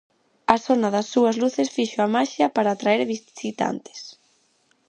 As 0.53 0.61
sona 0.67 0.87
das 0.95 1.07
súas 1.13 1.35
luces 1.43 1.69
fixo 1.75 1.99
a 2.03 2.09
maxia 2.15 2.47
para 2.55 2.69
atraer 2.73 3.01
visitantes. 3.13 3.99